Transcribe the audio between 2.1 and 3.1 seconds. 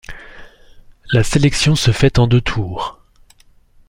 en deux tours.